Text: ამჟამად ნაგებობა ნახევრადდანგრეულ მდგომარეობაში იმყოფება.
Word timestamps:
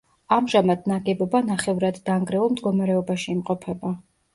ამჟამად 0.37 0.87
ნაგებობა 0.93 1.43
ნახევრადდანგრეულ 1.51 2.59
მდგომარეობაში 2.59 3.35
იმყოფება. 3.39 3.99